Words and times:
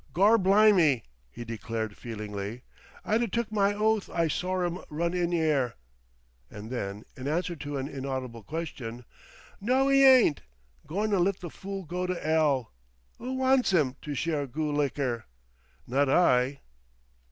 "Gorblimy!" 0.15 1.03
he 1.29 1.45
declared 1.45 1.95
feelingly. 1.95 2.63
"I'd 3.05 3.21
'a' 3.21 3.27
took 3.27 3.51
my 3.51 3.71
oath 3.71 4.09
I 4.09 4.29
sore'm 4.29 4.79
run 4.89 5.13
in 5.13 5.31
'ere!" 5.31 5.75
And 6.49 6.71
then, 6.71 7.03
in 7.15 7.27
answer 7.27 7.55
to 7.57 7.77
an 7.77 7.87
inaudible 7.87 8.41
question: 8.41 9.05
"No, 9.61 9.91
'e 9.91 10.03
ain't. 10.03 10.41
Gorn 10.87 11.13
an' 11.13 11.23
let 11.23 11.39
the 11.41 11.51
fool 11.51 11.83
go 11.83 12.07
to 12.07 12.17
'ell. 12.27 12.71
'Oo 13.21 13.33
wants 13.33 13.73
'im 13.75 13.95
to 14.01 14.15
share 14.15 14.47
goo' 14.47 14.71
liker? 14.75 15.25
Not 15.85 16.09
I!..." 16.09 16.61